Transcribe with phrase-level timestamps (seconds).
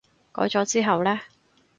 [0.31, 1.21] 改咗之後呢？